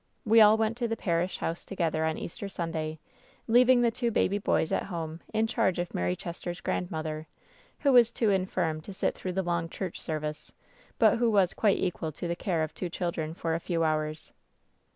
We 0.25 0.41
all 0.41 0.57
went 0.57 0.77
to 0.77 0.87
the 0.87 0.97
parish 0.97 1.37
house 1.37 1.63
together 1.63 2.05
on 2.05 2.17
Easter 2.17 2.49
Sunday, 2.49 2.97
leaving 3.47 3.81
the 3.83 3.91
two 3.91 4.09
baby 4.09 4.39
boys 4.39 4.71
at 4.71 4.81
home 4.85 5.21
in 5.31 5.45
charge 5.45 5.77
of 5.77 5.93
Mary 5.93 6.15
Chester's 6.15 6.59
grandmother, 6.59 7.27
who 7.81 7.93
was 7.93 8.11
too 8.11 8.31
infirm 8.31 8.81
to 8.81 8.95
sit 8.95 9.13
through 9.13 9.33
the 9.33 9.43
long 9.43 9.69
church 9.69 10.01
service, 10.01 10.51
but 10.97 11.19
who 11.19 11.29
was 11.29 11.53
quite 11.53 11.77
equal 11.77 12.11
to 12.13 12.27
the 12.27 12.35
care 12.35 12.63
of 12.63 12.73
two 12.73 12.89
children 12.89 13.35
for 13.35 13.53
a 13.53 13.59
few 13.59 13.83
hours. 13.83 14.33